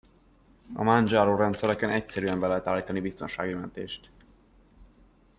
[0.73, 4.11] A Manjaro rendszereken egyszerűen be lehet állítani biztonsági mentést.